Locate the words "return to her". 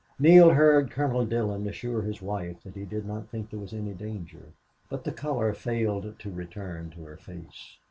6.31-7.17